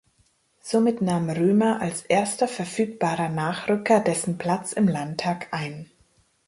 Somit 0.63 1.03
nahm 1.03 1.29
Römer 1.29 1.79
als 1.79 2.01
erster 2.01 2.47
verfügbarer 2.47 3.29
Nachrücker 3.29 3.99
dessen 3.99 4.39
Platz 4.39 4.73
im 4.73 4.87
Landtag 4.87 5.49
ein. 5.51 5.91